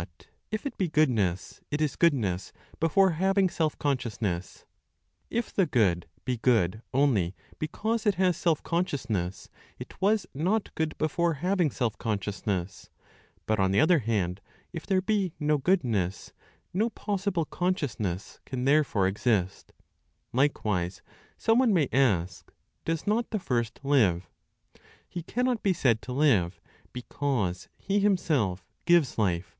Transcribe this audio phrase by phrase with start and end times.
[0.00, 4.64] But if it be Goodness, it is goodness before having self consciousness.
[5.30, 9.48] If the Good be good only because it has self consciousness,
[9.78, 12.90] it was not good before having self consciousness;
[13.46, 14.40] but, on the other hand,
[14.72, 16.32] if there be no goodness,
[16.74, 19.72] no possible consciousness can therefore exist.
[20.32, 21.00] (Likewise,
[21.38, 22.50] someone may ask)
[22.84, 24.28] does not the First live?
[25.08, 26.60] He cannot be said to live,
[26.92, 29.52] because He Himself gives life.